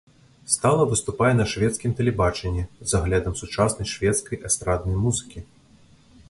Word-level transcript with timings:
Стала 0.53 0.83
выступае 0.93 1.33
на 1.41 1.45
шведскім 1.51 1.93
тэлебачанні 1.99 2.63
з 2.79 2.91
аглядам 3.01 3.37
сучаснай 3.43 3.87
шведскай 3.93 4.37
эстраднай 4.51 4.97
музыкі. 5.05 5.39